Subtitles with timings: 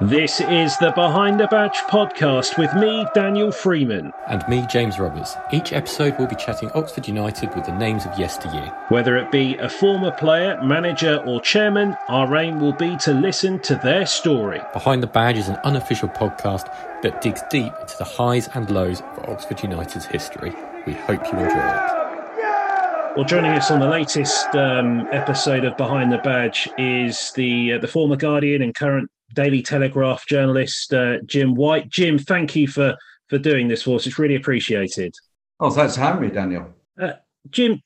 [0.00, 4.12] This is the Behind the Badge podcast with me, Daniel Freeman.
[4.28, 5.34] And me, James Roberts.
[5.52, 8.72] Each episode we'll be chatting Oxford United with the names of yesteryear.
[8.90, 13.58] Whether it be a former player, manager, or chairman, our aim will be to listen
[13.62, 14.60] to their story.
[14.72, 16.72] Behind the Badge is an unofficial podcast
[17.02, 20.54] that digs deep into the highs and lows of Oxford United's history.
[20.86, 23.16] We hope you enjoy it.
[23.16, 27.78] Well, joining us on the latest um, episode of Behind the Badge is the uh,
[27.78, 31.88] the former Guardian and current Daily Telegraph journalist uh, Jim White.
[31.88, 32.96] Jim, thank you for
[33.28, 34.06] for doing this for us.
[34.06, 35.14] It's really appreciated.
[35.60, 36.72] Oh, thanks for having me, Daniel.
[37.00, 37.12] Uh,
[37.50, 37.82] Jim,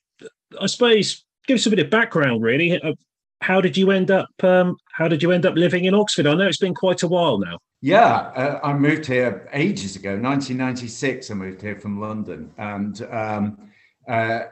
[0.61, 2.81] I suppose give us a bit of background, really.
[2.81, 2.93] Uh,
[3.41, 4.29] how did you end up?
[4.43, 6.27] Um, how did you end up living in Oxford?
[6.27, 7.59] I know it's been quite a while now.
[7.81, 11.31] Yeah, uh, I moved here ages ago, 1996.
[11.31, 13.59] I moved here from London, and um,
[14.07, 14.45] uh,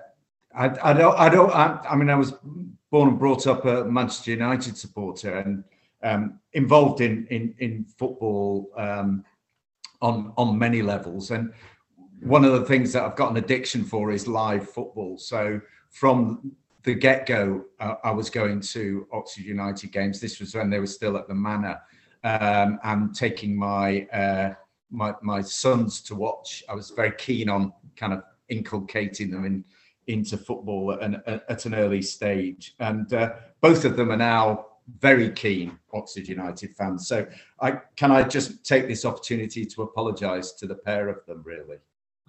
[0.53, 2.35] I, I, don't, I don't, I, I mean, I was
[2.91, 5.63] born and brought up a Manchester United supporter, and
[6.03, 9.25] um, involved in in, in football um,
[10.01, 11.31] on on many levels.
[11.31, 11.53] And
[12.21, 15.17] one of the things that I've got an addiction for is live football.
[15.19, 15.61] So
[15.91, 16.53] from
[16.83, 20.21] the get go, uh, I was going to Oxford United games.
[20.21, 21.79] This was when they were still at the Manor,
[22.25, 24.55] um, and taking my uh,
[24.91, 26.63] my my sons to watch.
[26.69, 29.65] I was very keen on kind of inculcating them in
[30.07, 34.67] into football at an, at an early stage, and uh, both of them are now
[34.99, 37.07] very keen Oxford United fans.
[37.09, 37.27] So
[37.61, 41.79] I can I just take this opportunity to apologise to the pair of them, really.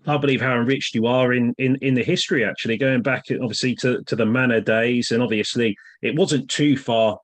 [0.08, 3.76] I believe how enriched you are in, in, in the history, actually, going back obviously
[3.76, 5.12] to, to the Manor days.
[5.12, 7.20] And obviously, it wasn't too far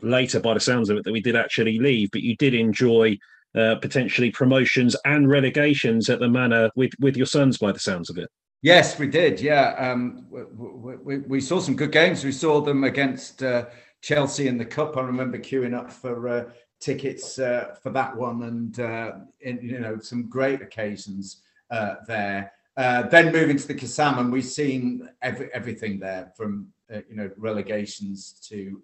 [0.00, 3.18] later, by the sounds of it, that we did actually leave, but you did enjoy
[3.54, 8.08] uh, potentially promotions and relegations at the Manor with, with your sons, by the sounds
[8.08, 8.30] of it.
[8.62, 9.40] Yes, we did.
[9.40, 9.74] Yeah.
[9.76, 12.24] Um, we, we, we, saw some good games.
[12.24, 13.42] We saw them against.
[13.42, 13.66] Uh,
[14.02, 14.96] Chelsea in the cup.
[14.96, 16.44] I remember queuing up for uh,
[16.80, 22.52] tickets uh, for that one, and uh, in, you know some great occasions uh, there.
[22.76, 27.14] Uh, then moving to the Kassam, and we've seen every, everything there from uh, you
[27.14, 28.82] know relegations to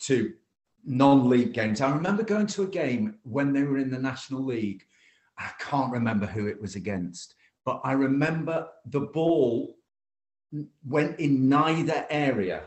[0.00, 0.32] to
[0.84, 1.80] non-league games.
[1.80, 4.84] I remember going to a game when they were in the National League.
[5.38, 7.34] I can't remember who it was against,
[7.64, 9.76] but I remember the ball
[10.84, 12.64] went in neither area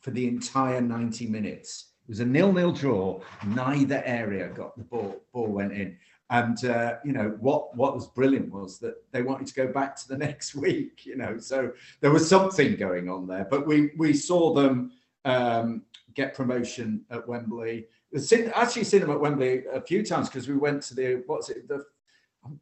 [0.00, 1.88] for the entire 90 minutes.
[2.08, 3.20] It was a nil-nil draw.
[3.46, 5.22] Neither area got the ball.
[5.32, 5.98] Ball went in,
[6.30, 7.76] and uh, you know what?
[7.76, 11.04] What was brilliant was that they wanted to go back to the next week.
[11.04, 13.46] You know, so there was something going on there.
[13.50, 14.92] But we we saw them
[15.26, 15.82] um,
[16.14, 17.88] get promotion at Wembley.
[18.54, 21.68] Actually, seen them at Wembley a few times because we went to the what's it
[21.68, 21.84] the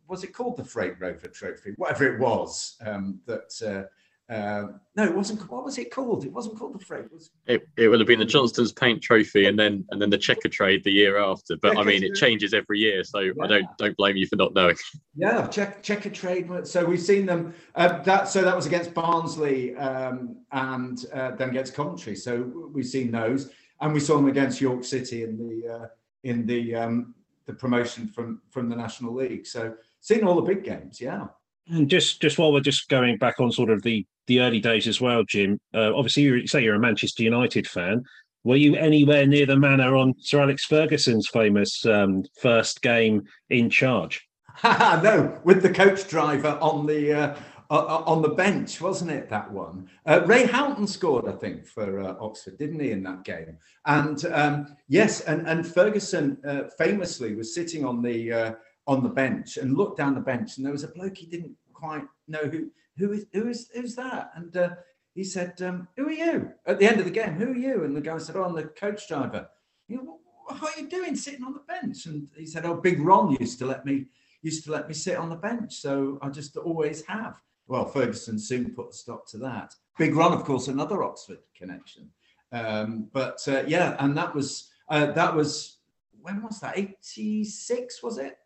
[0.09, 3.53] was it called the Freight Rover Trophy, whatever it was um, that.
[3.65, 3.89] Uh,
[4.29, 4.67] uh,
[4.97, 5.49] no, it wasn't.
[5.51, 6.25] What was it called?
[6.25, 7.05] It wasn't called the Freight.
[7.05, 7.31] It, was...
[7.47, 10.83] it, it would have been the Johnstone's Paint Trophy, and then and then the Checkatrade
[10.83, 11.57] the year after.
[11.57, 13.33] But I mean, it changes every year, so yeah.
[13.41, 14.77] I don't don't blame you for not knowing.
[15.15, 15.83] Yeah, check
[16.13, 16.51] Trade.
[16.65, 17.55] So we've seen them.
[17.77, 22.17] Uh, that so that was against Barnsley um, and uh, then against Coventry.
[22.17, 23.51] So we've seen those,
[23.81, 25.87] and we saw them against York City in the uh,
[26.25, 27.15] in the um,
[27.47, 29.47] the promotion from from the National League.
[29.47, 31.01] So seen all the big games.
[31.01, 31.29] Yeah.
[31.69, 34.87] And just just while we're just going back on sort of the the early days
[34.87, 35.59] as well, Jim.
[35.75, 38.05] Uh, obviously, you say you're a Manchester United fan.
[38.45, 43.71] Were you anywhere near the manor on Sir Alex Ferguson's famous um, first game in
[43.71, 44.27] charge?
[44.65, 47.37] no, with the coach driver on the uh,
[47.71, 49.29] uh, on the bench, wasn't it?
[49.29, 49.91] That one.
[50.07, 53.59] Uh, Ray Houghton scored, I think, for uh, Oxford, didn't he, in that game?
[53.85, 58.55] And um, yes, and and Ferguson uh, famously was sitting on the
[58.87, 61.57] on the bench and looked down the bench, and there was a bloke he didn't
[61.75, 64.33] quite know who who is who is who's that?
[64.35, 64.71] And uh,
[65.15, 67.85] he said, um, "Who are you?" At the end of the game, "Who are you?"
[67.85, 69.49] And the guy said, "Oh, I'm the coach driver."
[69.89, 72.07] You know, what are you doing sitting on the bench?
[72.07, 74.07] And he said, "Oh, Big Ron used to let me
[74.43, 78.39] used to let me sit on the bench, so I just always have." Well, Ferguson
[78.39, 79.75] soon put a stop to that.
[79.99, 82.11] Big Ron, of course, another Oxford connection.
[82.53, 85.79] Um, but uh, yeah, and that was uh, that was
[86.21, 86.79] when was that?
[86.79, 88.37] Eighty six was it?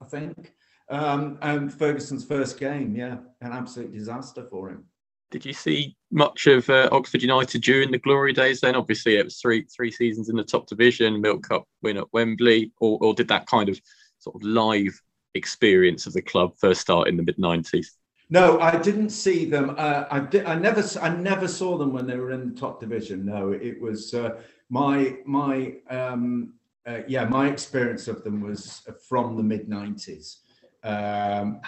[0.00, 0.54] I think.
[0.88, 4.84] Um, and Ferguson's first game, yeah, an absolute disaster for him.
[5.32, 8.60] Did you see much of uh, Oxford United during the glory days?
[8.60, 12.12] Then, obviously, it was three three seasons in the top division, Milk Cup win at
[12.12, 13.80] Wembley, or, or did that kind of
[14.18, 15.00] sort of live
[15.34, 17.96] experience of the club first start in the mid nineties?
[18.30, 19.74] No, I didn't see them.
[19.76, 20.46] Uh, I did.
[20.46, 20.82] I never.
[21.00, 23.26] I never saw them when they were in the top division.
[23.26, 26.54] No, it was uh, my my um,
[26.86, 27.24] uh, yeah.
[27.24, 30.38] My experience of them was from the mid nineties.
[30.86, 31.60] Um,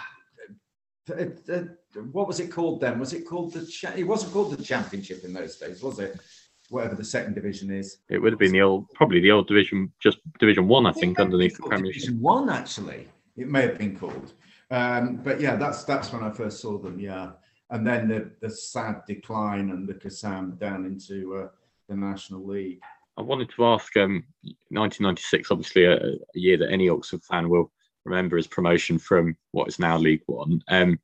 [2.11, 2.99] what was it called then?
[2.99, 3.65] Was it called the?
[3.65, 6.19] Cha- it wasn't called the championship in those days, was it?
[6.69, 7.97] whatever the second division is.
[8.09, 11.19] It would have been the old, probably the old division, just Division One, I think,
[11.19, 12.01] underneath the Premiership.
[12.01, 14.33] Division One, actually, it may have been called.
[14.71, 16.99] Um, but yeah, that's that's when I first saw them.
[16.99, 17.31] Yeah,
[17.71, 21.47] and then the the sad decline and the Kassam down into uh,
[21.87, 22.81] the National League.
[23.17, 24.23] I wanted to ask, um,
[24.69, 27.69] 1996, obviously a, a, year that any Oxford fan will
[28.09, 30.61] remember as promotion from what is now League One.
[30.67, 30.99] Um,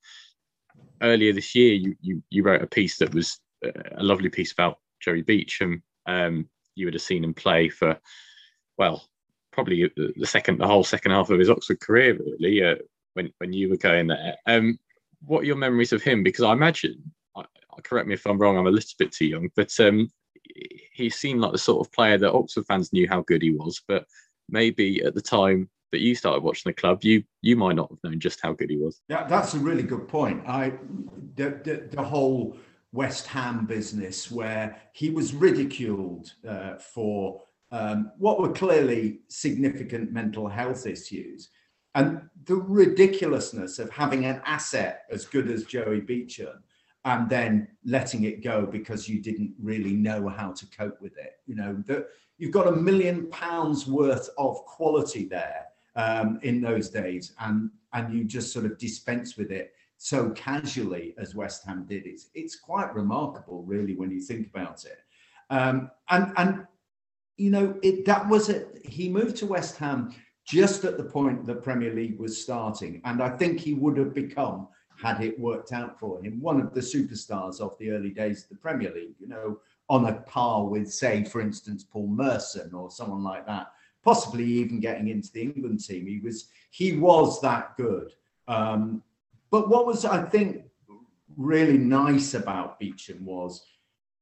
[1.01, 4.51] earlier this year, you, you, you wrote a piece that was uh, a lovely piece
[4.51, 5.81] about Joey Beauchamp.
[6.05, 7.97] Um, you would have seen him play for,
[8.77, 9.07] well,
[9.51, 12.75] probably the second, the whole second half of his Oxford career, really, uh,
[13.13, 14.35] when when you were going there.
[14.45, 14.77] Um,
[15.25, 16.23] what are your memories of him?
[16.23, 17.01] Because I imagine,
[17.35, 17.45] I,
[17.83, 20.09] correct me if I'm wrong, I'm a little bit too young, but um,
[20.91, 23.81] he seemed like the sort of player that Oxford fans knew how good he was,
[23.87, 24.05] but
[24.49, 27.99] maybe at the time that you started watching the club, you you might not have
[28.03, 29.01] known just how good he was.
[29.07, 30.43] Yeah, that's a really good point.
[30.45, 30.73] I
[31.35, 32.57] the the, the whole
[32.91, 40.49] West Ham business where he was ridiculed uh, for um, what were clearly significant mental
[40.49, 41.49] health issues.
[41.93, 46.61] And the ridiculousness of having an asset as good as Joey Beauchamp
[47.05, 51.33] and then letting it go because you didn't really know how to cope with it.
[51.45, 52.07] You know, that
[52.37, 58.13] you've got a million pounds worth of quality there um, in those days, and and
[58.13, 62.05] you just sort of dispense with it so casually as West Ham did.
[62.05, 64.99] It's it's quite remarkable, really, when you think about it.
[65.49, 66.67] Um, and and
[67.37, 68.81] you know, it that was it.
[68.85, 70.13] He moved to West Ham
[70.45, 74.13] just at the point the Premier League was starting, and I think he would have
[74.13, 74.67] become
[75.01, 76.39] had it worked out for him.
[76.39, 79.59] One of the superstars of the early days of the Premier League, you know,
[79.89, 83.67] on a par with, say, for instance, Paul Merson or someone like that,
[84.05, 86.05] possibly even getting into the England team.
[86.05, 88.13] He was he was that good.
[88.47, 89.03] Um,
[89.51, 90.63] but what was I think
[91.35, 93.65] really nice about Beauchamp was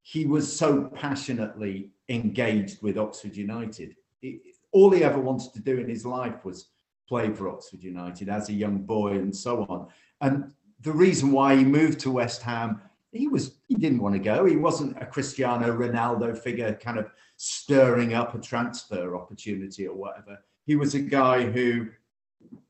[0.01, 3.95] he was so passionately engaged with Oxford United.
[4.21, 4.41] It,
[4.71, 6.69] all he ever wanted to do in his life was
[7.07, 9.88] play for Oxford United as a young boy and so on.
[10.21, 10.51] And
[10.81, 12.81] the reason why he moved to West Ham,
[13.13, 14.45] he was he didn't want to go.
[14.45, 20.38] He wasn't a Cristiano Ronaldo figure, kind of stirring up a transfer opportunity or whatever.
[20.65, 21.88] He was a guy who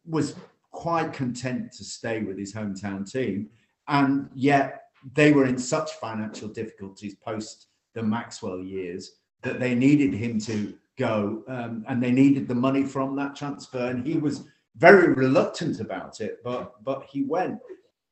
[0.05, 0.35] was
[0.71, 3.49] quite content to stay with his hometown team,
[3.87, 10.13] and yet they were in such financial difficulties post the Maxwell years that they needed
[10.13, 14.43] him to go, um, and they needed the money from that transfer, and he was
[14.75, 17.59] very reluctant about it, but but he went.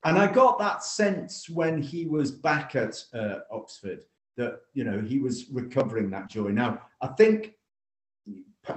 [0.04, 4.04] And I got that sense when he was back at uh, Oxford
[4.38, 6.50] that you know he was recovering that joy.
[6.50, 7.54] Now I think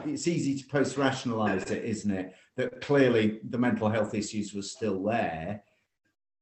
[0.07, 2.35] it's easy to post rationalize it, isn't it?
[2.57, 5.63] That clearly the mental health issues were still there,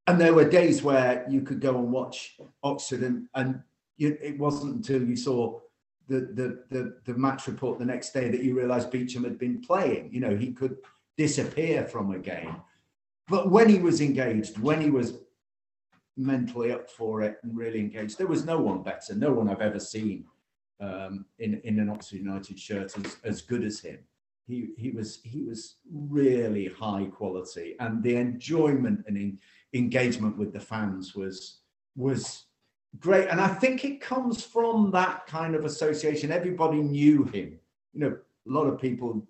[0.07, 3.63] and there were days where you could go and watch Oxford, and and
[3.97, 5.61] you, it wasn't until you saw
[6.09, 9.61] the, the the the match report the next day that you realised Beauchamp had been
[9.61, 10.13] playing.
[10.13, 10.79] You know, he could
[11.17, 12.57] disappear from a game
[13.29, 15.19] but when he was engaged, when he was
[16.17, 19.61] mentally up for it and really engaged, there was no one better, no one I've
[19.61, 20.25] ever seen
[20.81, 23.99] um, in in an Oxford United shirt as, as good as him.
[24.47, 29.39] He he was he was really high quality, and the enjoyment and in,
[29.73, 31.61] engagement with the fans was
[31.97, 32.47] was
[32.99, 33.29] great.
[33.29, 36.33] And I think it comes from that kind of association.
[36.33, 37.59] Everybody knew him.
[37.95, 38.17] You know,
[38.49, 39.27] a lot of people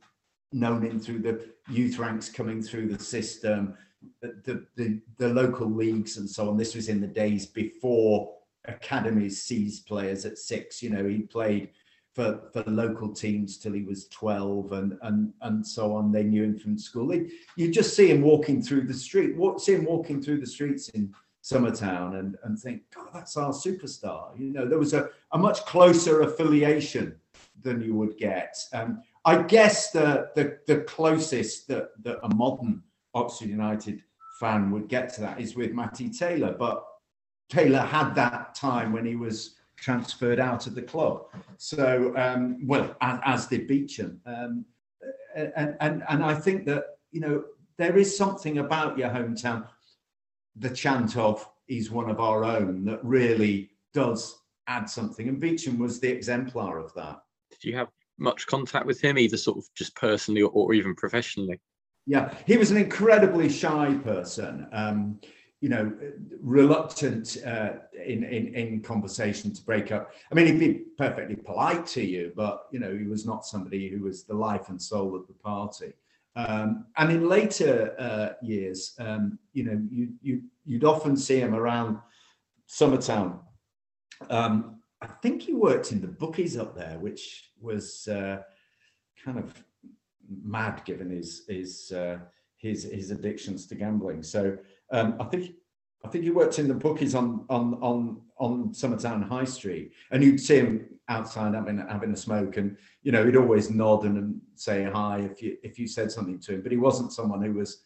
[0.52, 3.74] known him through the youth ranks coming through the system,
[4.20, 6.56] the, the, the local leagues and so on.
[6.56, 8.34] This was in the days before
[8.66, 10.82] academies seized players at six.
[10.82, 11.70] You know, he played
[12.14, 16.12] for, for local teams till he was 12 and, and, and so on.
[16.12, 17.08] They knew him from school.
[17.08, 20.88] They, you just see him walking through the street, see him walking through the streets
[20.90, 24.38] in Summertown and, and think, God, that's our superstar.
[24.38, 27.16] You know, there was a, a much closer affiliation
[27.62, 28.56] than you would get.
[28.72, 32.82] Um, I guess the the, the closest that, that a modern
[33.14, 34.02] Oxford United
[34.40, 36.84] fan would get to that is with Matty Taylor, but
[37.48, 41.26] Taylor had that time when he was transferred out of the club.
[41.58, 44.64] So, um, well, as, as, did Beauchamp, Um,
[45.34, 47.44] and, and, and I think that, you know,
[47.78, 49.66] there is something about your hometown,
[50.56, 55.28] the chant of he's one of our own, that really does add something.
[55.28, 57.22] And Beauchamp was the exemplar of that.
[57.50, 57.88] Did you have
[58.18, 61.60] much contact with him, either sort of just personally or, or even professionally?
[62.06, 64.66] Yeah, he was an incredibly shy person.
[64.72, 65.20] Um,
[65.62, 65.92] you know,
[66.40, 70.12] reluctant uh, in, in in conversation to break up.
[70.30, 73.88] I mean, he'd be perfectly polite to you, but you know, he was not somebody
[73.88, 75.92] who was the life and soul of the party.
[76.34, 81.54] Um, and in later uh, years, um, you know, you, you you'd often see him
[81.54, 81.98] around
[82.68, 83.38] Summertown,
[84.30, 88.42] um, I think he worked in the bookies up there, which was uh,
[89.22, 89.52] kind of
[90.44, 92.18] mad given his his uh,
[92.56, 94.22] his his addictions to gambling.
[94.22, 94.56] So
[94.92, 95.54] um, I think
[96.04, 100.22] I think he worked in the bookies on on on on Summertown High Street, and
[100.22, 104.40] you'd see him outside having having a smoke, and you know he'd always nod and
[104.54, 106.62] say hi if you if you said something to him.
[106.62, 107.82] But he wasn't someone who was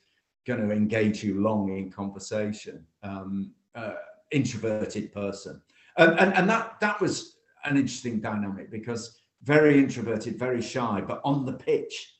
[0.47, 2.87] going to engage you long in conversation.
[3.03, 3.95] Um, uh,
[4.33, 5.63] introverted person,
[5.99, 11.21] and, and and that that was an interesting dynamic because very introverted, very shy, but
[11.25, 12.15] on the pitch,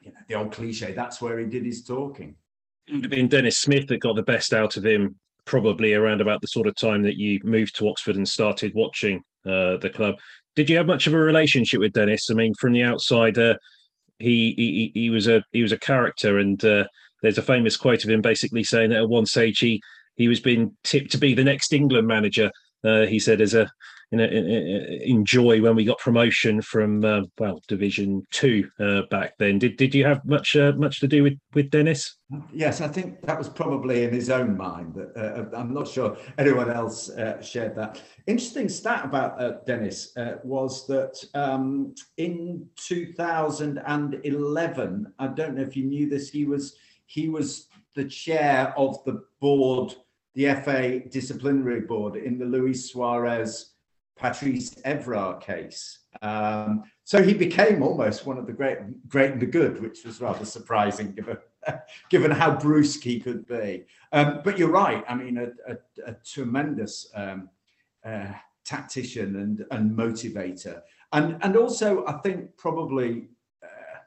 [0.00, 2.36] you know, the old cliche, that's where he did his talking.
[2.86, 6.20] It would have been Dennis Smith that got the best out of him, probably around
[6.20, 9.90] about the sort of time that you moved to Oxford and started watching uh, the
[9.92, 10.16] club.
[10.54, 12.30] Did you have much of a relationship with Dennis?
[12.30, 13.56] I mean, from the outside, uh,
[14.18, 16.84] he, he he was a he was a character, and uh,
[17.22, 19.82] there's a famous quote of him basically saying that at one stage he
[20.16, 22.50] he was being tipped to be the next England manager.
[22.84, 23.68] Uh, he said as a
[24.10, 24.26] you know
[25.04, 29.58] enjoy when we got promotion from uh, well Division Two uh, back then.
[29.58, 32.16] Did did you have much uh, much to do with with Dennis?
[32.52, 34.94] Yes, I think that was probably in his own mind.
[34.94, 38.00] That uh, I'm not sure anyone else uh, shared that.
[38.26, 40.12] Interesting stat about uh, Dennis
[40.42, 46.76] was that um, in 2011, I don't know if you knew this, he was
[47.06, 49.94] he was the chair of the board,
[50.34, 53.74] the FA disciplinary board in the Luis Suarez
[54.16, 56.00] Patrice Evra case.
[56.22, 60.20] Um, so he became almost one of the great, great and the good, which was
[60.20, 61.36] rather surprising given,
[62.10, 63.84] given how brusque he could be.
[64.12, 65.04] Um, but you're right.
[65.08, 65.76] I mean, a, a,
[66.06, 67.50] a tremendous um,
[68.04, 68.32] uh,
[68.64, 70.82] tactician and, and motivator.
[71.12, 73.28] And, and also, I think probably
[73.62, 73.98] uh,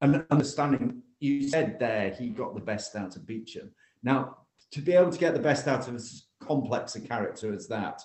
[0.00, 3.70] an understanding, you said there, he got the best out of Beauchamp.
[4.02, 4.38] Now,
[4.72, 8.02] to be able to get the best out of as complex a character as that,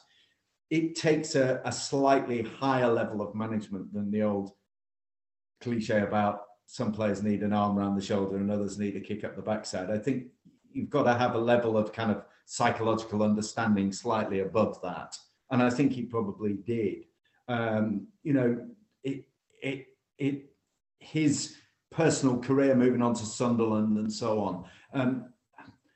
[0.69, 4.51] it takes a, a slightly higher level of management than the old
[5.61, 9.23] cliche about some players need an arm around the shoulder and others need a kick
[9.23, 9.91] up the backside.
[9.91, 10.27] I think
[10.71, 15.15] you've got to have a level of kind of psychological understanding slightly above that.
[15.51, 17.05] And I think he probably did.
[17.47, 18.65] Um, you know,
[19.03, 19.25] it,
[19.61, 20.45] it, it,
[20.99, 21.57] his
[21.91, 24.65] personal career moving on to Sunderland and so on.
[24.93, 25.32] Um,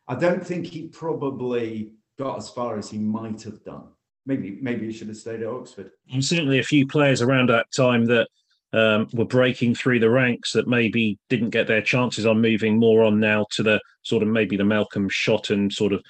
[0.07, 3.89] I don't think he probably got as far as he might have done
[4.27, 5.91] maybe maybe he should have stayed at Oxford.
[6.11, 8.27] And certainly a few players around that time that
[8.73, 13.03] um, were breaking through the ranks that maybe didn't get their chances on moving more
[13.03, 16.03] on now to the sort of maybe the Malcolm Shotton and sort of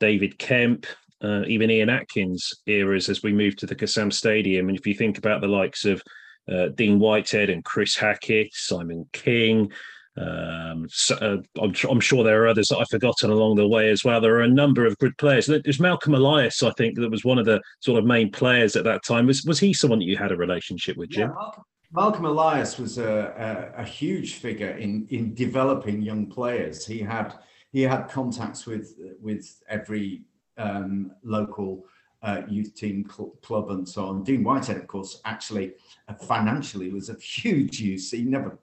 [0.00, 0.86] David Kemp,
[1.22, 4.68] uh, even Ian Atkins eras as we move to the Kassam Stadium.
[4.68, 6.02] And if you think about the likes of
[6.50, 9.70] uh, Dean Whitehead and Chris Hackett, Simon King,
[10.18, 13.90] um, so, uh, I'm, I'm, sure there are others that I've forgotten along the way
[13.90, 14.20] as well.
[14.20, 15.46] There are a number of good players.
[15.46, 18.84] There's Malcolm Elias, I think, that was one of the sort of main players at
[18.84, 19.26] that time.
[19.26, 21.28] Was was he someone that you had a relationship with, Jim?
[21.28, 26.86] Yeah, Malcolm, Malcolm Elias was a, a, a, huge figure in in developing young players.
[26.86, 27.34] He had
[27.70, 30.22] he had contacts with with every
[30.56, 31.84] um, local
[32.22, 34.24] uh, youth team cl- club and so on.
[34.24, 35.74] Dean Whitehead, of course, actually
[36.08, 38.10] uh, financially was of huge use.
[38.10, 38.58] He never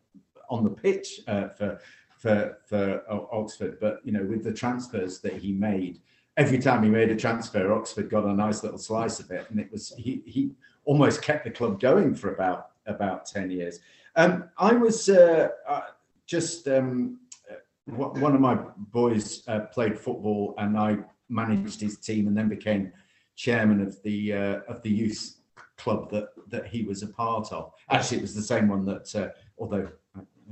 [0.50, 1.80] on the pitch uh, for
[2.18, 6.00] for for Oxford, but you know with the transfers that he made,
[6.38, 9.60] every time he made a transfer, Oxford got a nice little slice of it, and
[9.60, 10.52] it was he he
[10.86, 13.80] almost kept the club going for about about ten years.
[14.16, 15.82] Um, I was uh, uh,
[16.26, 17.20] just um,
[17.52, 18.56] uh, one of my
[18.92, 20.98] boys uh, played football, and I
[21.30, 22.92] managed his team, and then became
[23.36, 25.38] chairman of the uh, of the youth
[25.78, 27.74] club that that he was a part of.
[27.90, 29.34] Actually, it was the same one that,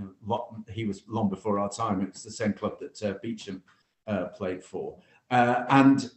[0.01, 2.01] uh, although he was long before our time.
[2.01, 3.63] It was the same club that uh, Beauchamp
[4.07, 4.97] uh, played for.
[5.31, 6.09] Uh, and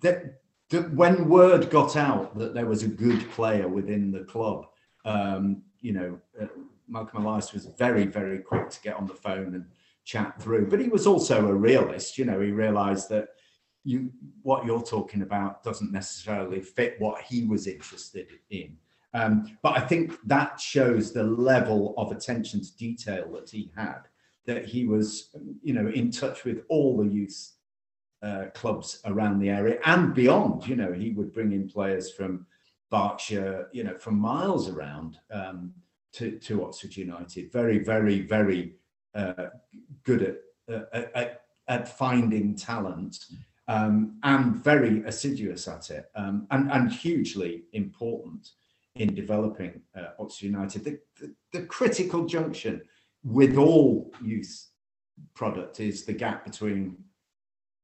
[0.00, 4.66] that, that when word got out that there was a good player within the club,
[5.04, 6.46] um, you know, uh,
[6.88, 9.66] Malcolm Elias was very, very quick to get on the phone and
[10.04, 10.68] chat through.
[10.68, 12.18] But he was also a realist.
[12.18, 13.28] You know, he realised that
[13.84, 14.10] you
[14.42, 18.76] what you're talking about doesn't necessarily fit what he was interested in.
[19.16, 24.00] Um, but I think that shows the level of attention to detail that he had,
[24.44, 25.30] that he was,
[25.62, 27.52] you know, in touch with all the youth
[28.22, 30.68] uh, clubs around the area and beyond.
[30.68, 32.46] You know, he would bring in players from
[32.90, 35.72] Berkshire, you know, from miles around um,
[36.12, 37.50] to, to Oxford United.
[37.50, 38.74] Very, very, very
[39.14, 39.46] uh,
[40.04, 40.22] good
[40.68, 43.24] at, uh, at, at finding talent.
[43.68, 48.50] Um, and very assiduous at it um, and, and hugely important
[48.96, 50.84] in developing uh, Oxford United.
[50.84, 52.82] The, the, the, critical junction
[53.22, 54.68] with all youth
[55.34, 56.96] product is the gap between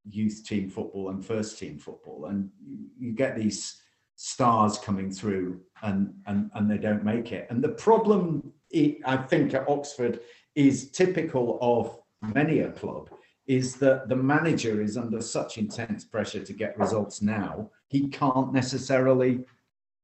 [0.05, 2.27] youth team football and first team football.
[2.27, 3.81] And you, you get these
[4.17, 7.47] stars coming through and and and they don't make it.
[7.51, 8.53] And the problem
[9.05, 10.21] I think at Oxford
[10.55, 11.99] is typical of
[12.35, 13.11] many a club
[13.47, 18.55] is that the manager is under such intense pressure to get results now he can't
[18.55, 19.45] necessarily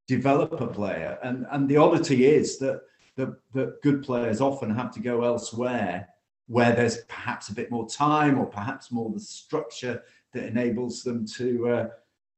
[0.09, 1.19] develop a player.
[1.23, 2.81] And and the oddity is that
[3.15, 6.09] the, the good players often have to go elsewhere
[6.47, 11.27] where there's perhaps a bit more time or perhaps more the structure that enables them
[11.27, 11.89] to uh,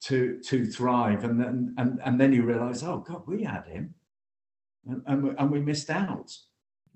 [0.03, 1.25] to to thrive.
[1.25, 3.95] And then and, and then you realize oh god we had him.
[4.89, 6.37] And, and, we, and we missed out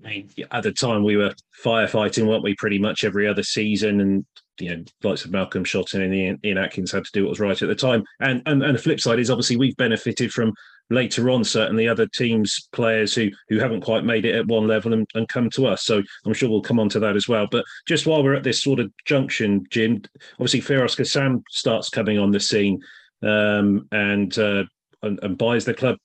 [0.05, 2.55] I mean, at the time we were firefighting, weren't we?
[2.55, 4.27] Pretty much every other season, and
[4.59, 7.41] you know, likes of Malcolm Shotton and Ian, Ian, Atkins had to do what was
[7.41, 8.05] right at the time.
[8.21, 10.53] And, and and the flip side is obviously we've benefited from
[10.91, 14.93] later on certainly other teams players who who haven't quite made it at one level
[14.93, 15.85] and, and come to us.
[15.85, 17.47] So I'm sure we'll come on to that as well.
[17.51, 20.03] But just while we're at this sort of junction, Jim,
[20.35, 22.81] obviously Firoz Kassam starts coming on the scene
[23.23, 24.65] um, and, uh,
[25.03, 25.97] and, and buys the club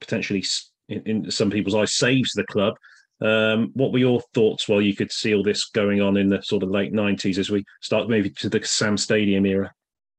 [0.00, 0.44] potentially
[0.88, 2.74] in, in some people's eyes saves the club.
[3.20, 6.42] Um, what were your thoughts while you could see all this going on in the
[6.42, 9.72] sort of late 90s as we start moving to the Kassam Stadium era?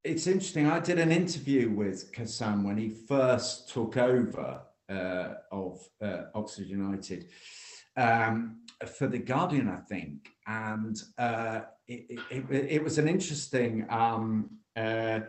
[0.03, 0.67] It's interesting.
[0.67, 6.67] I did an interview with Kassam when he first took over uh, of uh, Oxford
[6.67, 7.27] United
[7.95, 8.61] um,
[8.97, 10.29] for The Guardian, I think.
[10.47, 13.85] And uh, it, it, it, was an interesting.
[13.89, 15.21] Um, uh,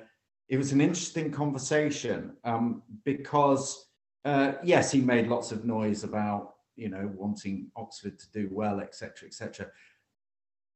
[0.49, 3.91] it was an interesting conversation um, because
[4.25, 8.81] uh, yes, he made lots of noise about you know, wanting Oxford to do well,
[8.81, 9.69] etc., etc.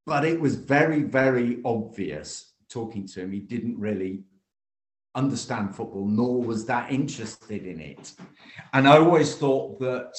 [0.06, 3.32] But it was very, very obvious talking to him.
[3.32, 4.24] He didn't really
[5.14, 8.12] understand football, nor was that interested in it.
[8.72, 10.14] And I always thought that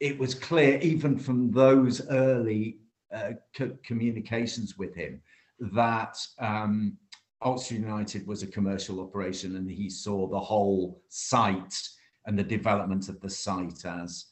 [0.00, 2.78] it was clear, even from those early
[3.14, 5.22] uh, co- communications with him,
[5.60, 6.96] that um,
[7.40, 11.76] Oxford United was a commercial operation, and he saw the whole site
[12.26, 14.26] and the development of the site as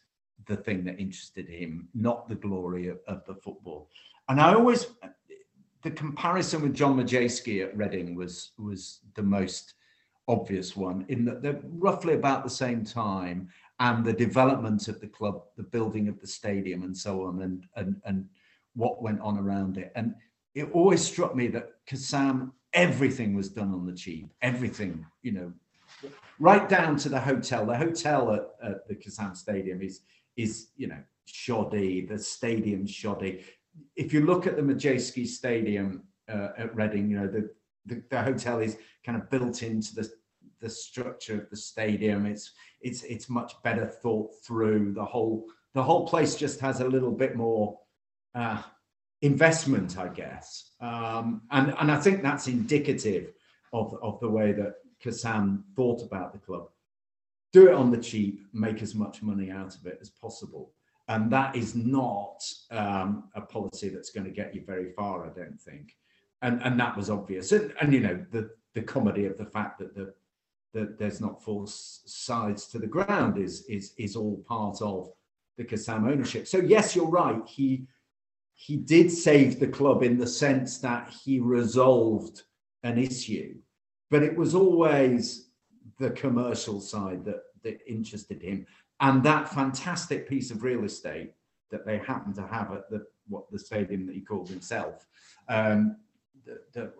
[0.46, 3.88] the thing that interested him, not the glory of, of the football.
[4.28, 4.86] And I always,
[5.82, 9.74] the comparison with John Madejski at Reading was was the most
[10.28, 13.48] obvious one in that they're roughly about the same time
[13.80, 17.66] and the development of the club, the building of the stadium and so on and
[17.76, 18.26] and and
[18.74, 19.90] what went on around it.
[19.94, 20.14] And
[20.54, 25.52] it always struck me that Kassam, everything was done on the cheap, everything, you know,
[26.38, 27.66] right down to the hotel.
[27.66, 30.00] The hotel at, at the Kassam Stadium is
[30.42, 33.44] is, you know, shoddy, the stadium shoddy.
[33.96, 37.50] If you look at the Madejski Stadium uh, at Reading, you know, the,
[37.86, 40.10] the, the hotel is kind of built into the
[40.60, 42.26] the structure of the stadium.
[42.26, 44.92] It's it's it's much better thought through.
[44.92, 47.78] The whole the whole place just has a little bit more
[48.34, 48.62] uh,
[49.22, 50.72] investment, I guess.
[50.80, 53.32] Um, and and I think that's indicative
[53.72, 56.68] of of the way that Kassam thought about the club
[57.52, 60.72] do it on the cheap, make as much money out of it as possible.
[61.08, 65.30] And that is not um, a policy that's going to get you very far, I
[65.30, 65.96] don't think.
[66.42, 67.52] And and that was obvious.
[67.52, 70.14] And, and you know the the comedy of the fact that the
[70.72, 75.10] that there's not four sides to the ground is is is all part of
[75.58, 76.46] the Kassam ownership.
[76.46, 77.42] So yes, you're right.
[77.46, 77.86] He
[78.54, 82.42] he did save the club in the sense that he resolved
[82.82, 83.56] an issue,
[84.10, 85.49] but it was always
[86.00, 88.66] the commercial side that that interested him,
[89.00, 91.34] and that fantastic piece of real estate
[91.70, 95.06] that they happened to have at the what the stadium that he called himself.
[95.48, 95.96] Um,
[96.44, 96.92] the, the,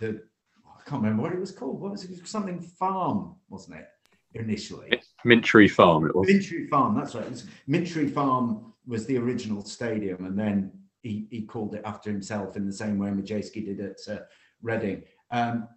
[0.00, 0.22] the
[0.66, 1.80] I can't remember what it was called.
[1.80, 2.26] What was it?
[2.26, 3.88] Something Farm, wasn't it?
[4.32, 6.06] Initially, Minchery Farm.
[6.06, 6.96] It was Minchery Farm.
[6.96, 7.26] That's right.
[7.26, 12.56] It Minchery Farm was the original stadium, and then he, he called it after himself
[12.56, 14.22] in the same way Madejski did at uh,
[14.62, 15.02] Reading.
[15.30, 15.68] Um,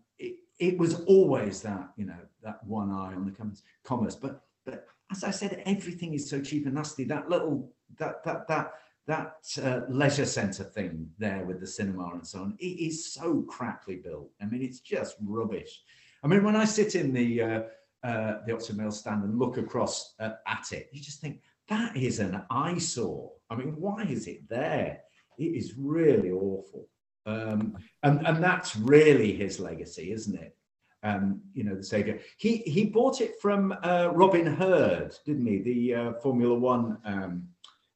[0.60, 5.24] it was always that you know that one eye on the commerce but but as
[5.24, 7.04] i said everything is so cheap and nasty.
[7.04, 8.74] That little that that that
[9.06, 13.46] that uh, leisure centre thing there with the cinema and so on it is so
[13.50, 14.30] craply built.
[14.42, 15.82] I mean it's just rubbish.
[16.24, 17.62] I mean when i sit in the uh,
[18.04, 21.96] uh, the Oxford Mail stand and look across uh, at it you just think that
[21.96, 23.32] is an eyesore.
[23.50, 25.02] I mean why is it there?
[25.38, 26.88] It is really awful
[27.28, 30.56] um, and and that's really his legacy, isn't it?
[31.04, 32.20] Um, you know, the savior.
[32.38, 35.60] He he bought it from uh, Robin Herd, didn't he?
[35.60, 37.48] The uh, Formula One um,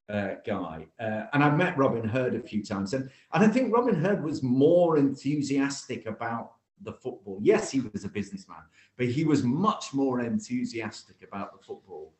[0.10, 0.86] uh, guy.
[1.00, 4.24] Uh, and I've met Robin Herd a few times, and and I think Robin Herd
[4.24, 7.40] was more enthusiastic about the football.
[7.42, 8.64] Yes, he was a businessman,
[8.98, 12.14] but he was much more enthusiastic about the football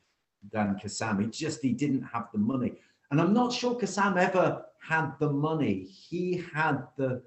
[0.52, 1.22] than Kassam.
[1.22, 2.74] He just he didn't have the money.
[3.12, 5.84] And I'm not sure Kassam ever had the money.
[5.84, 7.24] He had the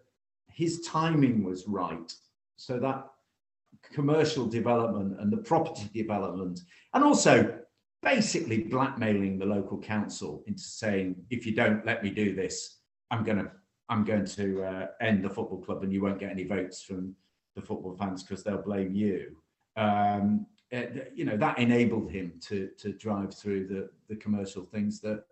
[0.50, 2.12] his timing was right.
[2.56, 3.06] So that
[3.92, 6.60] commercial development and the property development,
[6.92, 7.58] and also
[8.02, 12.78] basically blackmailing the local council into saying, if you don't let me do this,
[13.10, 13.50] I'm going to
[13.88, 17.14] I'm going to uh, end the football club and you won't get any votes from
[17.54, 19.36] the football fans because they'll blame you.
[19.76, 25.00] Um, it, you know that enabled him to to drive through the the commercial things
[25.00, 25.24] that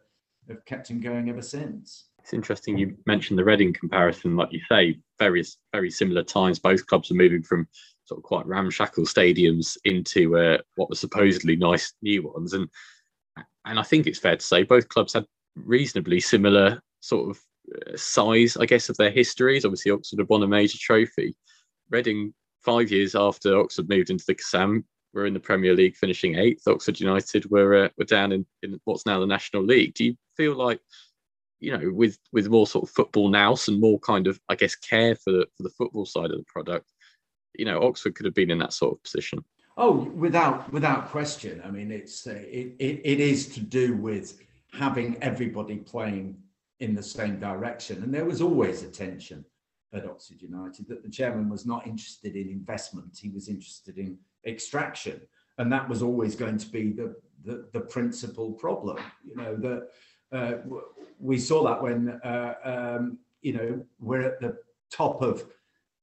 [0.49, 2.09] have kept him going ever since.
[2.23, 6.59] It's interesting you mentioned the Reading comparison, like you say, various very similar times.
[6.59, 7.67] Both clubs are moving from
[8.05, 12.69] sort of quite ramshackle stadiums into uh, what were supposedly nice new ones, and
[13.65, 17.41] and I think it's fair to say both clubs had reasonably similar sort of
[17.75, 19.65] uh, size, I guess, of their histories.
[19.65, 21.35] Obviously, Oxford had won a major trophy.
[21.91, 26.37] Reading, five years after Oxford moved into the Kassam, were in the Premier League, finishing
[26.37, 26.67] eighth.
[26.67, 29.95] Oxford United were uh, were down in, in what's now the National League.
[29.95, 30.81] Do you feel like
[31.63, 34.75] you know, with with more sort of football nous and more kind of, I guess,
[34.75, 36.91] care for the for the football side of the product,
[37.55, 39.45] you know, Oxford could have been in that sort of position.
[39.77, 41.63] Oh, without without question.
[41.65, 44.41] I mean, it's uh, it, it it is to do with
[44.73, 46.37] having everybody playing
[46.81, 49.45] in the same direction, and there was always a tension
[49.95, 54.19] at Oxford United that the chairman was not interested in investment; he was interested in
[54.45, 55.21] extraction,
[55.59, 58.99] and that was always going to be the the, the principal problem.
[59.25, 59.89] You know that
[60.33, 60.55] uh,
[61.21, 64.57] we saw that when uh, um, you know we're at the
[64.91, 65.45] top of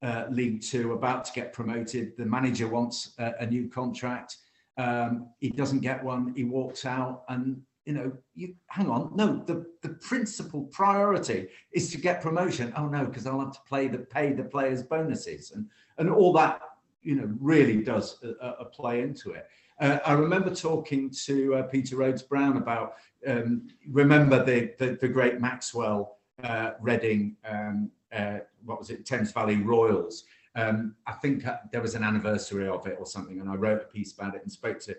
[0.01, 2.15] uh, League Two, about to get promoted.
[2.17, 4.37] The manager wants a, a new contract.
[4.77, 6.33] Um, he doesn't get one.
[6.35, 9.11] He walks out, and you know, you hang on.
[9.15, 12.71] No, the the principal priority is to get promotion.
[12.77, 15.65] Oh no, because I'll have to play the pay the players bonuses and
[15.97, 16.61] and all that.
[17.01, 19.47] You know, really does a, a play into it.
[19.79, 22.95] Uh, I remember talking to uh, Peter Rhodes Brown about
[23.27, 29.31] um, remember the, the, the great Maxwell uh, Reading um, uh, what was it Thames
[29.31, 30.25] Valley Royals.
[30.55, 33.81] Um, I think uh, there was an anniversary of it or something, and I wrote
[33.81, 34.95] a piece about it and spoke to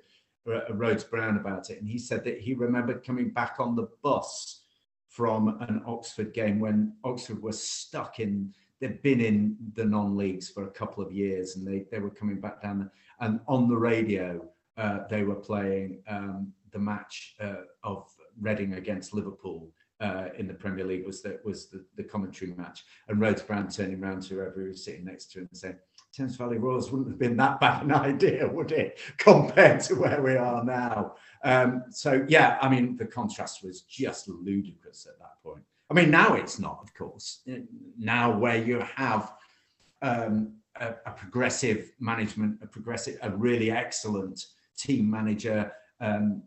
[0.50, 3.88] uh, Rhodes Brown about it, and he said that he remembered coming back on the
[4.02, 4.62] bus
[5.08, 10.64] from an Oxford game when Oxford was stuck in they've been in the non-leagues for
[10.64, 12.90] a couple of years and they, they were coming back down
[13.20, 14.40] and on the radio
[14.80, 18.08] uh, they were playing um, the match uh, of
[18.40, 22.84] Reading against Liverpool uh, in the Premier League was that was the, the commentary match,
[23.08, 25.76] and Rhodes Brown turning around to whoever was sitting next to him and saying,
[26.14, 30.22] "Thames Valley Royals wouldn't have been that bad an idea, would it, compared to where
[30.22, 35.42] we are now?" Um, so yeah, I mean the contrast was just ludicrous at that
[35.44, 35.64] point.
[35.90, 37.42] I mean now it's not, of course.
[37.98, 39.34] Now where you have
[40.00, 44.46] um, a, a progressive management, a progressive, a really excellent
[44.80, 45.72] team manager.
[46.00, 46.42] Um,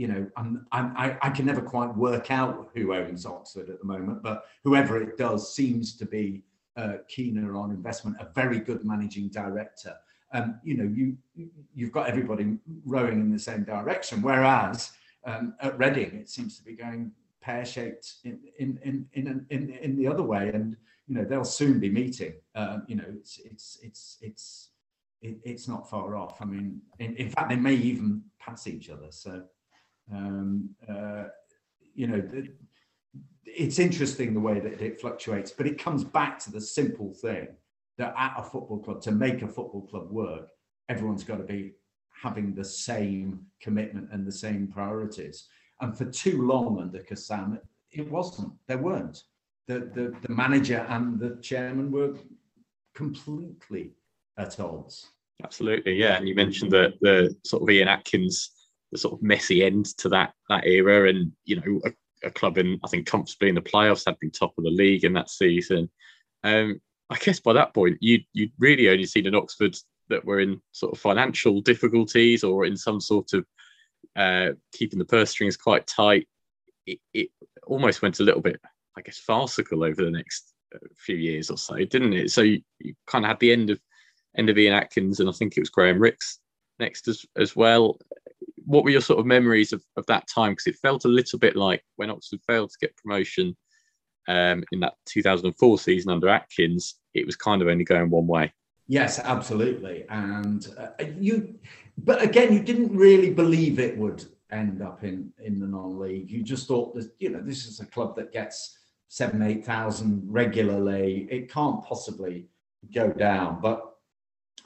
[0.00, 3.80] you know, I'm, I'm, I, I can never quite work out who owns Oxford at
[3.80, 6.42] the moment, but whoever it does seems to be
[6.76, 8.16] uh, keener on investment.
[8.18, 9.94] A very good managing director.
[10.32, 11.18] Um, you know, you
[11.74, 14.22] you've got everybody rowing in the same direction.
[14.22, 14.92] Whereas
[15.26, 19.96] um, at Reading, it seems to be going pear-shaped in in in in in, in
[19.96, 20.76] the other way, and
[21.08, 22.34] you know they'll soon be meeting.
[22.54, 24.69] Um, you know, it's it's it's it's
[25.22, 26.40] it, it's not far off.
[26.40, 29.08] I mean, in, in, fact, they may even pass each other.
[29.10, 29.42] So,
[30.12, 31.24] um, uh,
[31.94, 32.22] you know,
[33.44, 37.48] it's interesting the way that it fluctuates, but it comes back to the simple thing
[37.98, 40.48] that at a football club, to make a football club work,
[40.88, 41.72] everyone's got to be
[42.10, 45.48] having the same commitment and the same priorities.
[45.80, 47.58] And for too long under Kassam,
[47.90, 48.52] it wasn't.
[48.66, 49.24] There weren't.
[49.66, 52.14] The, the, the manager and the chairman were
[52.94, 53.92] completely
[54.40, 55.10] at odds.
[55.42, 56.16] Absolutely, yeah.
[56.16, 58.50] And you mentioned the the sort of Ian Atkins,
[58.92, 62.58] the sort of messy end to that that era, and you know a, a club
[62.58, 65.30] in I think comfortably in the playoffs had been top of the league in that
[65.30, 65.90] season.
[66.44, 69.76] Um, I guess by that point you you'd really only seen an Oxford
[70.08, 73.46] that were in sort of financial difficulties or in some sort of
[74.16, 76.28] uh, keeping the purse strings quite tight.
[76.86, 77.28] It, it
[77.66, 78.60] almost went a little bit,
[78.96, 82.30] I guess, farcical over the next uh, few years or so, didn't it?
[82.30, 83.80] So you, you kind of had the end of
[84.36, 86.38] end of Ian Atkins, and I think it was Graham Rix
[86.78, 87.98] next as, as well.
[88.64, 90.52] What were your sort of memories of, of that time?
[90.52, 93.56] Because it felt a little bit like when Oxford failed to get promotion
[94.28, 98.52] um, in that 2004 season under Atkins, it was kind of only going one way.
[98.86, 100.04] Yes, absolutely.
[100.08, 101.58] And uh, you,
[101.98, 106.28] but again, you didn't really believe it would end up in in the non-league.
[106.28, 110.22] You just thought that you know this is a club that gets seven, eight thousand
[110.26, 111.28] regularly.
[111.30, 112.48] It can't possibly
[112.92, 113.60] go down.
[113.60, 113.89] But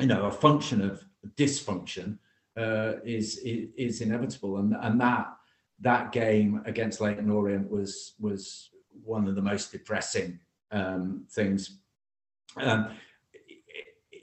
[0.01, 1.05] you know, a function of
[1.37, 2.19] dysfunction
[2.57, 5.29] uh, is, is, is inevitable, and and that
[5.81, 8.71] that game against Leyton Orient was was
[9.05, 10.39] one of the most depressing
[10.71, 11.79] um, things.
[12.57, 12.91] Um,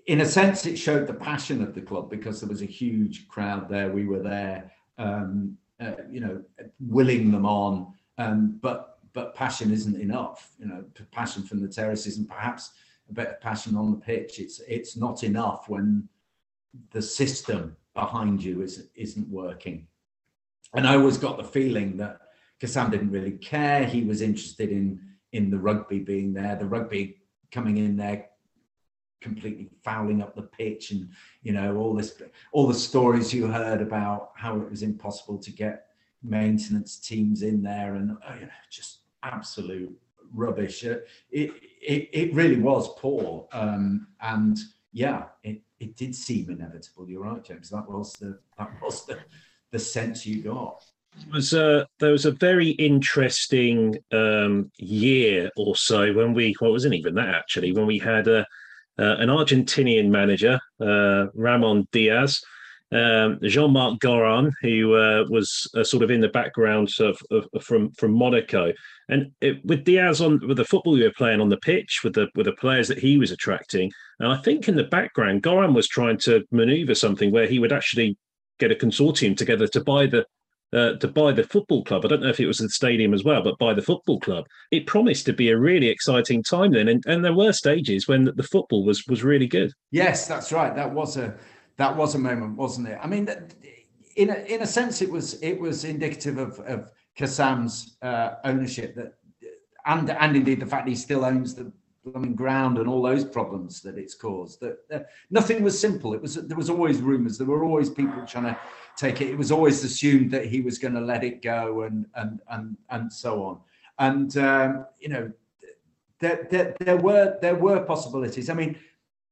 [0.07, 3.27] in a sense, it showed the passion of the club because there was a huge
[3.27, 3.91] crowd there.
[3.91, 6.41] We were there, um, uh, you know,
[6.79, 7.93] willing them on.
[8.17, 10.51] Um, but but passion isn't enough.
[10.57, 12.71] You know, passion from the terraces and perhaps
[13.17, 14.39] of passion on the pitch.
[14.39, 16.07] It's it's not enough when
[16.91, 19.87] the system behind you is isn't working.
[20.73, 22.19] And I always got the feeling that
[22.61, 23.85] Kassam didn't really care.
[23.85, 24.99] He was interested in
[25.33, 27.17] in the rugby being there, the rugby
[27.51, 28.27] coming in there
[29.21, 31.07] completely fouling up the pitch and
[31.43, 32.21] you know all this
[32.51, 35.85] all the stories you heard about how it was impossible to get
[36.23, 39.95] maintenance teams in there and uh, you know, just absolute
[40.33, 40.85] rubbish.
[40.85, 40.97] Uh,
[41.31, 44.57] it, it it really was poor um, and
[44.93, 47.09] yeah it it did seem inevitable.
[47.09, 47.69] You're right james.
[47.69, 49.19] That was the that was the
[49.71, 50.83] the sense you got.
[51.27, 56.69] It was a there was a very interesting um, year or so when we well,
[56.69, 58.45] it wasn't even that actually when we had a
[58.99, 62.41] uh, an Argentinian manager uh, Ramon Diaz
[62.91, 67.91] um, Jean-Marc Goiran who uh, was uh, sort of in the background of, of, from
[67.93, 68.73] from Monaco
[69.09, 72.13] and it, with Diaz on with the football we were playing on the pitch with
[72.13, 75.73] the with the players that he was attracting and I think in the background Goiran
[75.73, 78.17] was trying to maneuver something where he would actually
[78.59, 80.25] get a consortium together to buy the
[80.73, 82.05] uh, to buy the football club.
[82.05, 84.45] I don't know if it was the stadium as well, but buy the football club.
[84.71, 88.31] It promised to be a really exciting time then, and, and there were stages when
[88.35, 89.73] the football was was really good.
[89.91, 90.73] Yes, that's right.
[90.73, 91.35] That was a
[91.81, 92.99] that was a moment, wasn't it?
[93.01, 93.27] I mean,
[94.15, 98.95] in a, in a sense, it was it was indicative of of Kassam's uh, ownership
[98.95, 99.15] that,
[99.87, 101.71] and and indeed the fact he still owns the
[102.05, 104.59] blooming ground and all those problems that it's caused.
[104.61, 104.99] That uh,
[105.31, 106.13] nothing was simple.
[106.13, 107.39] It was there was always rumours.
[107.39, 108.57] There were always people trying to
[108.95, 109.29] take it.
[109.29, 112.77] It was always assumed that he was going to let it go and and and
[112.91, 113.59] and so on.
[113.97, 115.31] And um, you know,
[116.19, 118.51] there, there there were there were possibilities.
[118.51, 118.77] I mean,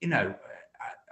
[0.01, 0.33] you know,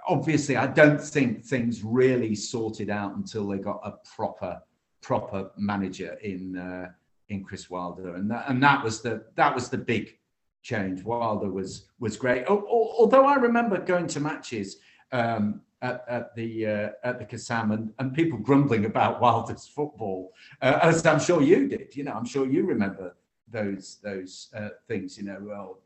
[0.08, 4.60] obviously, I don't think things really sorted out until they got a proper
[5.00, 6.90] proper manager in uh,
[7.28, 10.18] in Chris Wilder, and that and that was the that was the big
[10.62, 11.04] change.
[11.04, 12.46] Wilder was was great.
[12.46, 14.78] Although I remember going to matches
[15.12, 20.32] um, at, at, the uh, at the Kassam and, and people grumbling about Wilder's football,
[20.62, 21.94] uh, as I'm sure you did.
[21.94, 23.16] You know, I'm sure you remember
[23.46, 25.16] those those uh, things.
[25.18, 25.80] You know, well,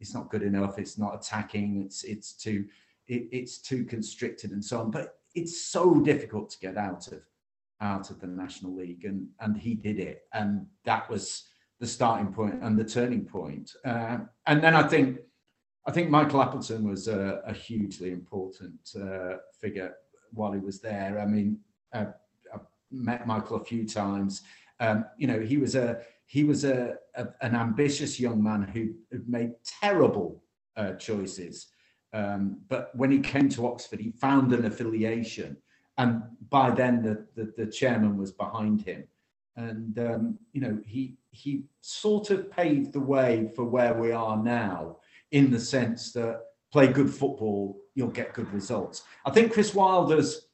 [0.00, 0.78] it's not good enough.
[0.78, 1.82] It's not attacking.
[1.82, 2.66] It's it's too
[3.06, 4.90] it, it's too constricted and so on.
[4.90, 7.22] But it's so difficult to get out of
[7.80, 11.48] out of the National League, and and he did it, and that was
[11.80, 13.72] the starting point and the turning point.
[13.84, 15.18] Uh, and then I think
[15.86, 19.94] I think Michael Appleton was a, a hugely important uh, figure
[20.32, 21.18] while he was there.
[21.20, 21.58] I mean,
[21.92, 22.06] uh,
[22.52, 22.58] I
[22.90, 24.42] met Michael a few times.
[24.80, 28.94] Um, you know, he was a he was a, a an ambitious young man who
[29.26, 30.42] made terrible
[30.76, 31.66] uh, choices.
[32.14, 35.56] Um, but when he came to Oxford, he found an affiliation,
[35.98, 39.04] and by then the, the, the chairman was behind him,
[39.56, 44.36] and um, you know he he sort of paved the way for where we are
[44.36, 44.98] now
[45.32, 46.40] in the sense that
[46.72, 49.02] play good football, you'll get good results.
[49.24, 50.48] I think Chris Wilder's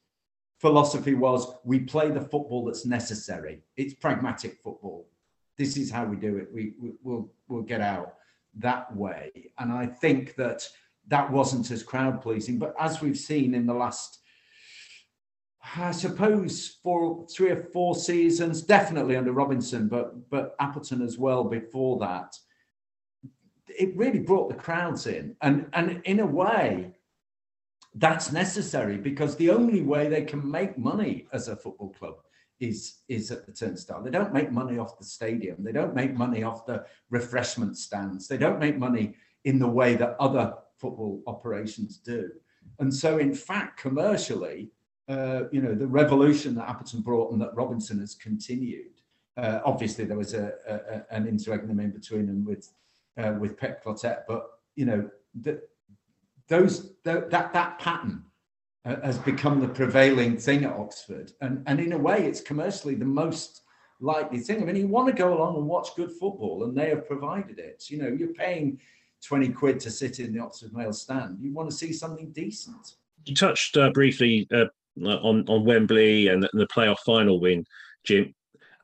[0.58, 3.62] philosophy was we play the football that's necessary.
[3.76, 5.08] It's pragmatic football.
[5.58, 6.48] This is how we do it.
[6.52, 8.14] We, we will we'll get out
[8.56, 9.52] that way.
[9.58, 10.66] And I think that
[11.10, 12.58] that wasn't as crowd pleasing.
[12.58, 14.20] But as we've seen in the last
[15.76, 21.44] I suppose for three or four seasons, definitely under Robinson, but but Appleton as well
[21.44, 22.34] before that.
[23.68, 26.92] It really brought the crowds in, and and in a way,
[27.94, 32.14] that's necessary because the only way they can make money as a football club
[32.58, 34.02] is is at the turnstile.
[34.02, 35.62] They don't make money off the stadium.
[35.62, 38.26] They don't make money off the refreshment stands.
[38.26, 42.30] They don't make money in the way that other football operations do.
[42.78, 44.70] And so, in fact, commercially,
[45.08, 48.94] uh, you know, the revolution that Appleton brought and that Robinson has continued.
[49.36, 52.72] Uh, obviously, there was a, a, an interregnum in between them with
[53.18, 55.60] uh, with Pep Clotet, but you know, the,
[56.48, 58.24] those the, that that pattern
[58.84, 62.94] uh, has become the prevailing thing at Oxford, and and in a way, it's commercially
[62.94, 63.62] the most
[64.00, 64.62] likely thing.
[64.62, 67.58] I mean, you want to go along and watch good football, and they have provided
[67.58, 67.84] it.
[67.88, 68.78] You know, you're paying
[69.26, 71.38] twenty quid to sit in the Oxford Mail stand.
[71.40, 72.94] You want to see something decent.
[73.24, 74.66] You touched uh, briefly uh,
[75.04, 77.64] on on Wembley and the, playoff final win,
[78.04, 78.34] Jim.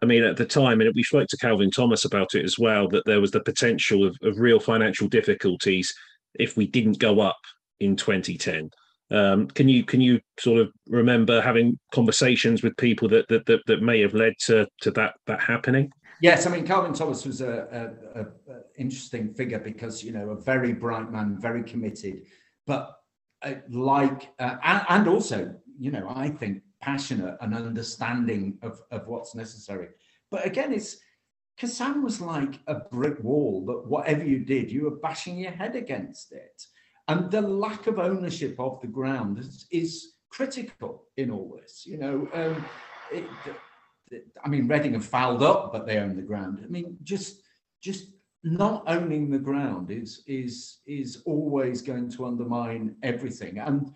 [0.02, 2.86] I mean, at the time, and we spoke to Kelvin Thomas about it as well,
[2.88, 5.92] that there was the potential of, of real financial difficulties
[6.34, 7.38] if we didn't go up
[7.80, 8.70] in 2010.
[9.10, 13.60] Um, can you can you sort of remember having conversations with people that that that,
[13.66, 15.90] that may have led to to that that happening?
[16.22, 18.26] Yes, I mean Kelvin Thomas was a, a, a,
[18.78, 22.26] interesting figure because you know a very bright man, very committed,
[22.66, 22.96] but
[23.42, 29.06] uh, like, uh, and, and, also, you know, I think passionate and understanding of, of
[29.06, 29.88] what's necessary.
[30.30, 30.96] But again, it's
[31.60, 35.76] Kassam was like a brick wall that whatever you did, you were bashing your head
[35.76, 36.66] against it.
[37.08, 41.86] And the lack of ownership of the ground is, is critical in all this.
[41.86, 42.64] You know, um,
[43.12, 43.24] it,
[44.44, 46.60] I mean, Reading have fouled up, but they own the ground.
[46.62, 47.42] I mean, just
[47.80, 48.10] just
[48.42, 53.58] not owning the ground is is is always going to undermine everything.
[53.58, 53.92] And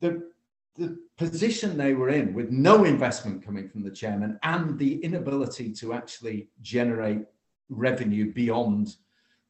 [0.00, 0.30] the
[0.76, 5.72] the position they were in, with no investment coming from the chairman and the inability
[5.72, 7.22] to actually generate
[7.68, 8.96] revenue beyond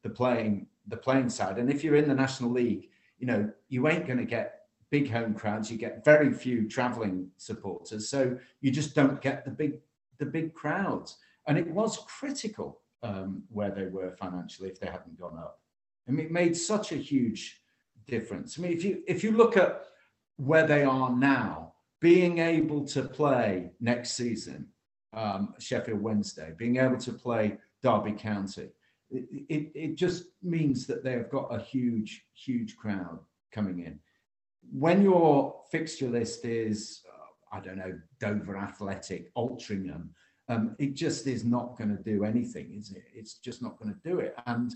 [0.03, 1.57] the playing the playing side.
[1.57, 4.64] And if you're in the National League, you know you ain't going to get
[4.97, 5.69] big home crowds.
[5.69, 9.73] You get very few travelling supporters, so you just don't get the big
[10.19, 11.17] the big crowds.
[11.47, 15.59] And it was critical um, where they were financially if they hadn't gone up.
[16.07, 17.61] I mean, it made such a huge
[18.07, 18.57] difference.
[18.57, 19.73] I mean, if you if you look at
[20.37, 24.67] where they are now, being able to play next season,
[25.11, 28.69] um, Sheffield Wednesday, being able to play Derby County,
[29.11, 33.19] it, it, it just means that they have got a huge, huge crowd
[33.51, 33.99] coming in.
[34.71, 37.01] When your fixture list is
[37.55, 40.09] I don't know, Dover Athletic, Altrincham,
[40.49, 43.05] um, it just is not going to do anything, is it?
[43.13, 44.35] It's just not going to do it.
[44.45, 44.75] And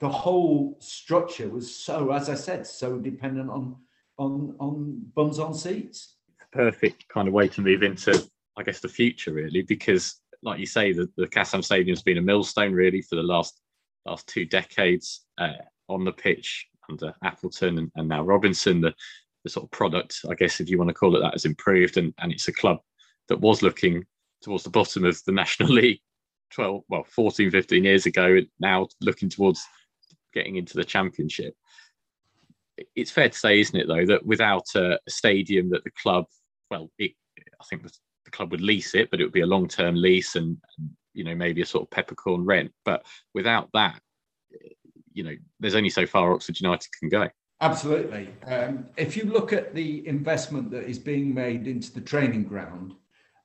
[0.00, 3.76] the whole structure was so, as I said, so dependent on
[4.18, 6.16] on on bums on seats.
[6.52, 8.26] Perfect kind of way to move into,
[8.56, 12.22] I guess, the future really, because like you say, the, the Kassam Stadium's been a
[12.22, 13.60] millstone really for the last
[14.06, 15.52] last two decades uh,
[15.88, 18.80] on the pitch under Appleton and, and now Robinson.
[18.80, 18.94] The
[19.44, 21.98] the sort of product, I guess, if you want to call it that, has improved.
[21.98, 22.78] And, and it's a club
[23.28, 24.04] that was looking
[24.42, 26.00] towards the bottom of the National League
[26.52, 29.64] 12, well, 14, 15 years ago, and now looking towards
[30.32, 31.54] getting into the Championship.
[32.96, 36.24] It's fair to say, isn't it, though, that without a, stadium that the club,
[36.70, 37.92] well, it, I think the,
[38.24, 40.90] the, club would lease it, but it would be a long term lease and, and,
[41.12, 42.72] you know, maybe a sort of peppercorn rent.
[42.84, 44.00] But without that,
[45.14, 47.28] you know, there's only so far Oxford United can go.
[47.60, 48.28] Absolutely.
[48.46, 52.94] Um, if you look at the investment that is being made into the training ground,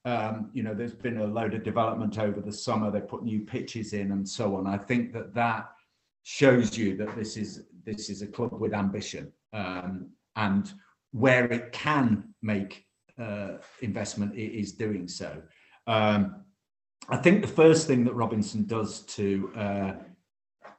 [0.04, 2.90] um, you know, there's been a load of development over the summer.
[2.90, 4.68] They put new pitches in and so on.
[4.68, 5.70] I think that that
[6.24, 10.74] shows you that this is this is a club with ambition um, and
[11.12, 12.86] where it can make
[13.20, 15.42] uh, investment, it is doing so.
[15.88, 16.44] Um,
[17.10, 19.94] I think the first thing that Robinson does to uh,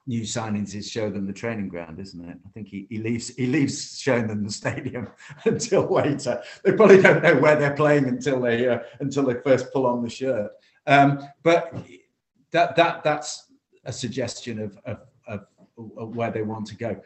[0.06, 2.38] new signings is show them the training ground, isn't it?
[2.44, 5.08] I think he, he leaves he leaves showing them the stadium
[5.44, 6.42] until later.
[6.64, 10.02] They probably don't know where they're playing until they uh, until they first pull on
[10.02, 10.52] the shirt.
[10.86, 11.74] Um, but
[12.50, 13.46] that that that's
[13.84, 15.46] a suggestion of, of, of,
[15.96, 17.00] of where they want to go.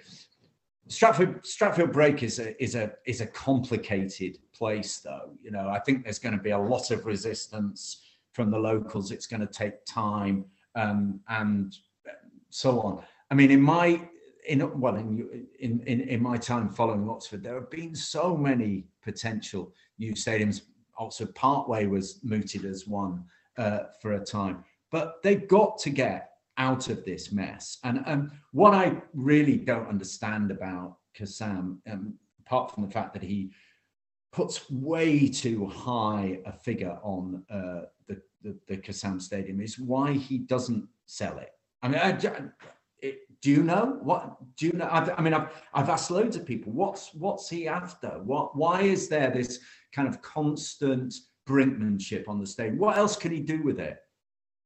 [0.89, 5.31] Stratford Stratfield Brake is a is a is a complicated place, though.
[5.43, 8.03] You know, I think there's going to be a lot of resistance
[8.33, 9.11] from the locals.
[9.11, 11.75] It's going to take time, um, and
[12.55, 13.03] so on.
[13.33, 14.01] I mean, in my
[14.47, 18.87] in well in in in, in my time following Oxford, there have been so many
[19.03, 20.63] potential new stadiums.
[20.97, 23.25] Also, Parkway was mooted as one
[23.59, 27.79] uh, for a time, but they've got to get out of this mess.
[27.83, 32.15] And um, what I really don't understand about Kassam, um,
[32.47, 33.51] apart from the fact that he
[34.31, 40.13] puts way too high a figure on uh, the, the, the Kassam Stadium, is why
[40.13, 41.51] he doesn't sell it.
[41.85, 42.13] I mean, I,
[43.43, 44.57] do you know what?
[44.57, 44.89] Do you know?
[44.91, 46.73] I've, i mean, I've I've asked loads of people.
[46.73, 48.09] What's what's he after?
[48.25, 48.57] What?
[48.57, 49.61] Why is there this
[49.93, 51.15] kind of constant
[51.47, 52.73] brinkmanship on the stage?
[52.73, 53.99] What else can he do with it?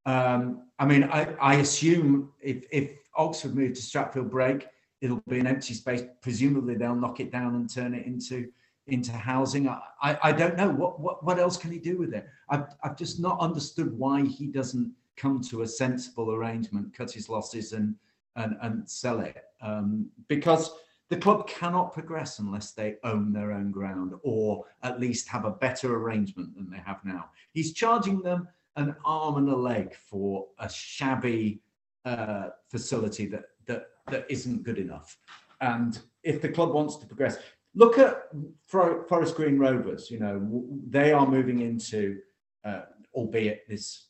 [0.07, 4.69] Um, I mean, I, I assume if if Oxford move to Stratfield Brake,
[5.01, 6.05] it'll be an empty space.
[6.23, 8.47] Presumably, they'll knock it down and turn it into
[8.87, 9.69] into housing.
[9.69, 12.29] I, I, I don't know what, what what else can he do with it.
[12.49, 17.29] I've I've just not understood why he doesn't come to a sensible arrangement, cut his
[17.29, 17.95] losses and
[18.37, 19.45] and, and sell it.
[19.61, 20.71] Um, because
[21.09, 25.51] the club cannot progress unless they own their own ground or at least have a
[25.51, 27.31] better arrangement than they have now.
[27.53, 28.47] He's charging them
[28.77, 31.61] an arm and a leg for a shabby
[32.05, 35.19] uh, facility that, that that isn't good enough.
[35.61, 37.39] And if the club wants to progress,
[37.75, 38.29] look at
[38.67, 40.11] Forest Green Rovers.
[40.11, 42.19] You know they are moving into,
[42.65, 42.83] uh,
[43.15, 44.08] albeit this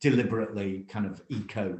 [0.00, 1.78] deliberately kind of eco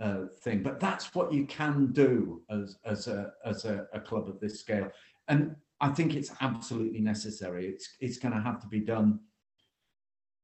[0.00, 0.62] uh, thing.
[0.62, 4.60] But that's what you can do as as a as a, a, club of this
[4.60, 4.90] scale,
[5.28, 7.66] and I think it's absolutely necessary.
[7.66, 9.20] It's it's going to have to be done.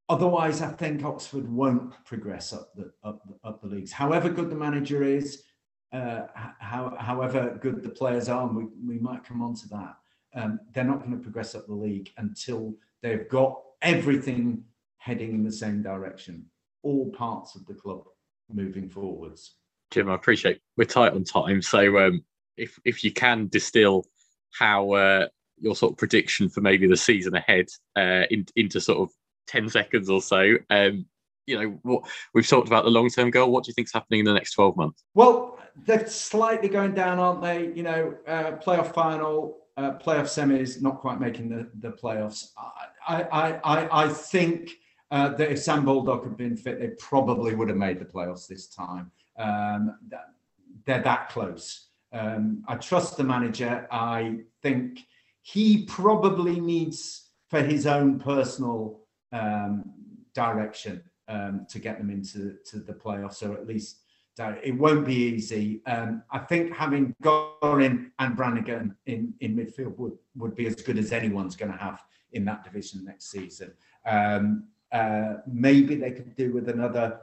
[0.08, 3.92] Otherwise, I think Oxford won't progress up the up, up the leagues.
[3.92, 5.42] However good the manager is,
[5.92, 6.26] uh,
[6.58, 9.96] how, however good the players are, and we, we might come on to that,
[10.34, 14.64] um, they're not going to progress up the league until they've got everything
[14.98, 16.46] heading in the same direction,
[16.82, 18.04] all parts of the club
[18.52, 19.54] moving forwards.
[19.90, 22.24] Jim, I appreciate we're tight on time, so um,
[22.56, 24.06] if if you can distill
[24.58, 25.28] how uh,
[25.58, 27.66] your sort of prediction for maybe the season ahead
[27.96, 29.10] uh, in, into sort of
[29.46, 31.04] ten seconds or so, um,
[31.46, 32.04] you know, what
[32.34, 33.50] we've talked about the long term goal.
[33.50, 35.04] What do you think's happening in the next twelve months?
[35.14, 37.72] Well, they're slightly going down, aren't they?
[37.74, 42.48] You know, uh, playoff final, uh, playoff semis, not quite making the, the playoffs.
[43.06, 44.70] I, I, I, I think
[45.12, 48.48] uh, that if Sam Baldock had been fit, they probably would have made the playoffs
[48.48, 49.10] this time.
[49.38, 49.98] Um,
[50.86, 51.88] they're that close.
[52.12, 53.86] Um, I trust the manager.
[53.92, 55.00] I think
[55.42, 59.00] he probably needs, for his own personal
[59.32, 59.84] um,
[60.34, 63.98] direction, um, to get them into to the playoffs, or at least
[64.38, 65.82] it won't be easy.
[65.84, 70.96] Um, I think having Gorrin and Brannagan in, in midfield would, would be as good
[70.96, 72.02] as anyone's going to have
[72.32, 73.74] in that division next season.
[74.06, 77.20] Um, uh, maybe they could do with another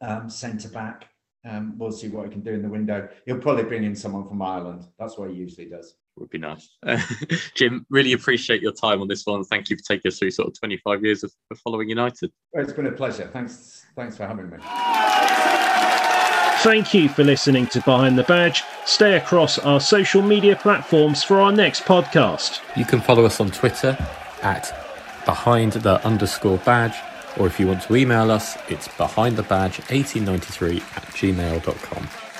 [0.00, 1.08] um, centre back.
[1.44, 3.08] Um, we'll see what he can do in the window.
[3.26, 4.86] He'll probably bring in someone from Ireland.
[4.98, 5.96] That's what he usually does.
[6.16, 6.68] Would be nice.
[6.86, 7.00] Uh,
[7.54, 9.42] Jim, really appreciate your time on this one.
[9.44, 12.30] Thank you for taking us through sort of 25 years of, of following United.
[12.52, 13.28] Well, it's been a pleasure.
[13.32, 14.58] Thanks, thanks for having me.
[16.62, 18.62] Thank you for listening to Behind the Badge.
[18.84, 22.60] Stay across our social media platforms for our next podcast.
[22.76, 23.96] You can follow us on Twitter
[24.42, 24.81] at
[25.24, 26.96] behind the underscore badge,
[27.38, 32.31] or if you want to email us, it's behindthebadge1893 at gmail.com.